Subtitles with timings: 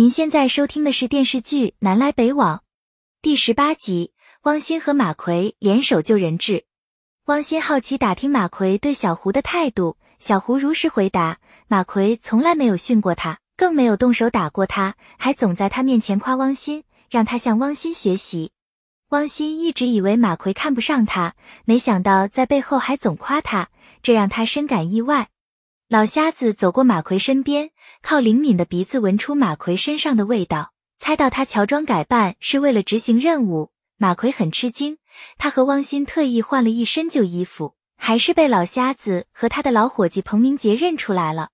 [0.00, 2.56] 您现在收听的是电视剧《南来北往》
[3.20, 6.64] 第十八集，汪鑫和马奎联手救人质。
[7.26, 18.52] 汪鑫好奇打听马奎对小胡的态度，小胡如实回答：马奎从来没有训过他，更没有动手打过他，还总在他面前夸汪鑫，让他向汪鑫学习。
[19.10, 21.34] 汪鑫一直以为马奎看不上他，
[21.66, 23.68] 没想到在背后还总夸他，
[24.02, 25.28] 这让他深感意外。
[25.90, 27.70] 老瞎子走过马奎身边，
[28.00, 33.72] 靠灵敏的鼻子闻出马奎身上的味道，猜到他乔装改扮是为了执行任务。
[33.96, 34.98] 马奎很吃惊，
[35.36, 41.48] 他和汪鑫特意换了一身旧衣服，还是被老瞎子和他的老伙计彭明杰认出来了。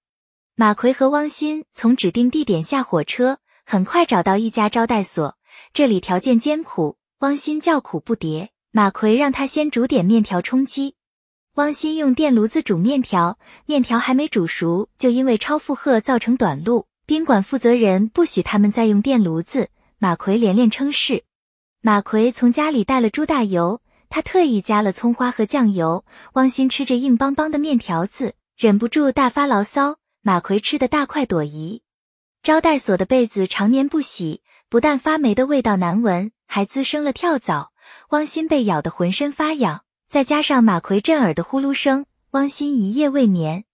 [0.54, 5.34] 马奎和汪鑫从指定地点下火车，很快找到一家招待所，
[5.72, 8.50] 这里条件艰苦，汪鑫叫苦不迭。
[8.70, 10.95] 马奎让他先煮点面条充饥。
[11.56, 16.86] 汪鑫用电炉子煮面条，面条还没煮熟，就因为超负荷造成短路。
[17.06, 21.24] 宾馆负责人不许他们再用电炉子，马奎连连称是。
[21.80, 23.80] 马奎从家里带了猪大油，
[24.10, 26.04] 他特意加了葱花和酱油。
[26.34, 29.96] 汪鑫吃着硬邦邦的面条子，忍不住大发牢骚。
[30.20, 31.80] 马奎吃的大快朵颐。
[32.42, 37.72] 招待所的被子常年不洗，不但发霉的味道难闻，还滋生了跳蚤。
[38.10, 39.84] 汪鑫被咬得浑身发痒。
[40.08, 43.64] 再加上马奎震耳的呼噜声，汪鑫一夜未眠。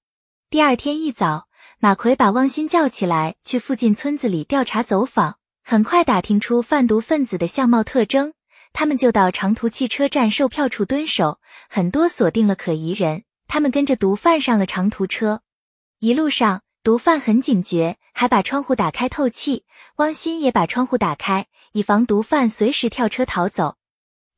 [0.48, 1.46] 第二天一早，
[1.78, 5.36] 马奎把汪鑫叫起来，去附近村子里调查走访。
[5.62, 8.32] 很快打听出贩毒分子的相貌特征，
[8.72, 11.38] 他们就到长途汽车站售票处蹲守，
[11.68, 13.24] 很多锁定了可疑人。
[13.46, 15.42] 他们跟着毒贩上了长途车，
[15.98, 19.66] 一路上毒贩很警觉，还把窗户打开透气。
[19.96, 23.76] 汪鑫也把窗户打开，以防毒贩随时跳车逃走。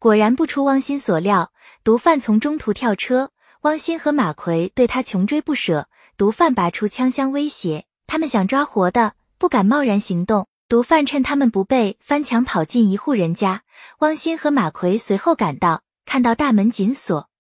[0.05, 1.50] 果然不出汪鑫所料，
[1.83, 3.30] 毒贩从中途跳车，
[3.62, 5.88] 汪鑫和马奎对他穷追不舍。
[6.19, 10.46] 毒贩拔出枪相威胁，他们想抓活的，不敢贸然行动。
[10.69, 13.62] 毒贩趁他们不备，翻墙跑进一户人家。
[14.00, 17.30] 汪鑫和马奎随后赶到，看到大门紧锁。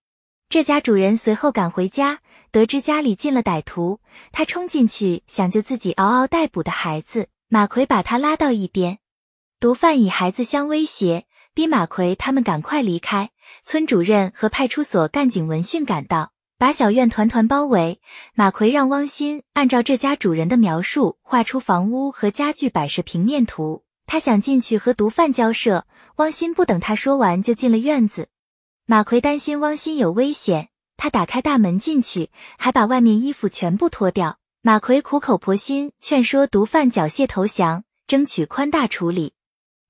[0.48, 4.00] 这家主人随后赶回家，得知家里进了歹徒，
[4.32, 9.00] 他冲进去想救自己嗷嗷待哺的孩子，马奎把他拉到一边。
[9.60, 11.26] 毒贩以孩子相威胁。
[11.54, 13.30] 逼马奎他们赶快离开。
[13.62, 18.00] 村主任和派出所干警闻讯赶到，把小院团团包围。
[18.34, 23.84] 马奎让汪鑫按照这家主人的描述画出房屋和家具摆设平面图。
[24.04, 25.86] 他想进去和毒贩交涉。
[26.16, 28.28] 汪鑫不等他说完就进了院子。
[28.86, 34.38] 马奎担心汪鑫有危险，他打开大门进去，还把外面衣服全部脱掉。
[34.60, 39.34] 马奎苦口婆心劝说毒贩缴械投降，争取宽大处理。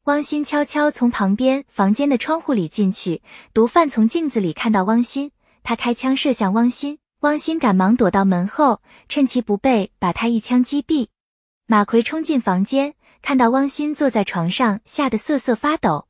[0.04, 3.22] 汪鑫悄悄从旁边房间的窗户里进去，
[3.54, 5.30] 毒贩从镜子里看到汪鑫，
[5.62, 11.06] 他开枪射向汪鑫，汪鑫赶忙躲到门后，趁其不备把他一枪击毙。
[11.66, 12.92] 马奎冲进房间，
[13.22, 16.06] 看到汪鑫坐在床上，吓得瑟瑟发抖。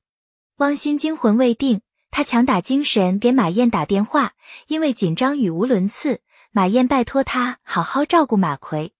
[0.56, 1.80] 汪鑫惊魂未定，
[2.10, 4.32] 他强打精神给马燕打电话，
[4.66, 8.92] 因为紧张语无伦次，马燕拜托他好好照顾马奎。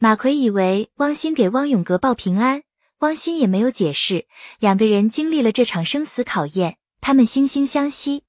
[0.00, 2.64] 马奎以为汪鑫给汪永革报平安。
[3.02, 4.26] 汪鑫也没有解释，
[4.60, 8.22] 两个人经历了这场生死考验，他们惺惺相惜。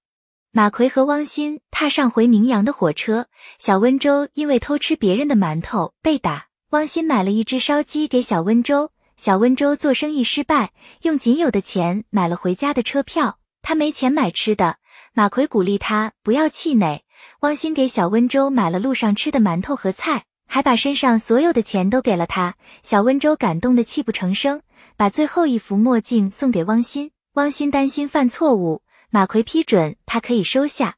[0.52, 3.28] 马奎和汪鑫踏上回宁阳的火车，
[3.60, 8.90] 小温州因为偷吃别人的馒头被打，汪鑫买了一只烧鸡给小温州。
[9.16, 10.72] 小温州做生意失败，
[11.04, 13.38] 用仅有的钱买了回家的车票。
[13.62, 14.78] 他没钱买吃的，
[15.14, 17.06] 马奎鼓励他不要气馁。
[17.42, 20.26] 汪鑫给小温州买了路上吃的馒头和菜。
[20.46, 24.62] 还把身上所有的钱都给了他，小温州感动的泣不成声，
[24.96, 27.12] 把最后一副墨镜送给汪鑫。
[27.34, 30.98] 汪鑫担心犯错误，马奎批准他可以收下。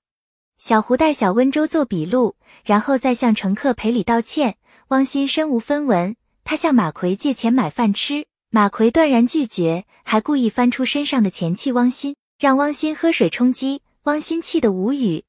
[0.57, 2.35] 小胡带小温州做笔录，
[2.65, 4.57] 然后再向乘客赔礼道歉。
[4.89, 13.81] 汪鑫身无分文，他向马奎借钱买饭吃，马奎断然拒绝，还故意翻出身上的钱气汪鑫，让汪鑫喝水充饥。
[14.03, 15.23] 汪鑫气得无语。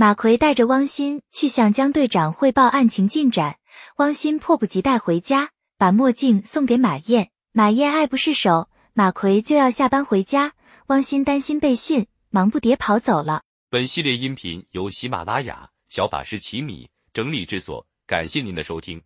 [0.00, 3.58] 马奎带着汪鑫去向江队长汇报案情进展。
[3.96, 7.32] 汪鑫迫不及待回家，把墨镜送给马燕。
[7.50, 8.70] 马燕爱不释手。
[8.92, 10.54] 马奎就要下班回家，
[10.86, 13.42] 汪鑫担心被训，忙不迭跑走了。
[13.70, 19.02] 本系列音频由喜马拉雅小法师奇米整理制作，感谢您的收听。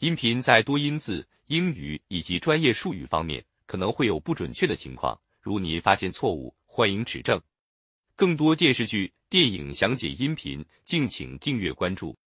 [0.00, 7.40] 音频在多音字、英语以及专业术语方面可能会有不准确的情况，如您发现错误，欢迎指正。
[8.14, 12.18] 更多电视剧、电影详解音频，敬请订阅关注。